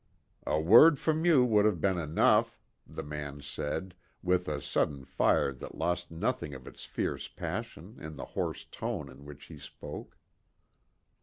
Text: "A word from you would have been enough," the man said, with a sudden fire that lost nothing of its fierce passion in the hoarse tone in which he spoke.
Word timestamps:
"A 0.47 0.59
word 0.59 0.97
from 0.97 1.25
you 1.25 1.45
would 1.45 1.63
have 1.65 1.79
been 1.79 1.99
enough," 1.99 2.57
the 2.87 3.03
man 3.03 3.39
said, 3.39 3.93
with 4.23 4.47
a 4.47 4.59
sudden 4.59 5.05
fire 5.05 5.51
that 5.51 5.75
lost 5.77 6.09
nothing 6.09 6.55
of 6.55 6.65
its 6.67 6.85
fierce 6.85 7.27
passion 7.27 7.97
in 8.01 8.15
the 8.15 8.25
hoarse 8.33 8.65
tone 8.65 9.09
in 9.11 9.25
which 9.25 9.45
he 9.45 9.59
spoke. 9.59 10.17